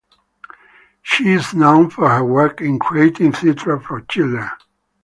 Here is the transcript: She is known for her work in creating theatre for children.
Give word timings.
She 1.03 1.29
is 1.33 1.53
known 1.53 1.91
for 1.91 2.09
her 2.09 2.25
work 2.25 2.59
in 2.59 2.79
creating 2.79 3.33
theatre 3.33 3.79
for 3.79 4.01
children. 4.01 4.49